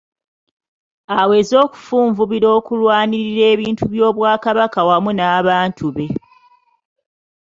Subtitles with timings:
[1.19, 6.07] Aweze okufunvubira okulwanirira ebintu by’Obwakabaka wamu n’abantu be.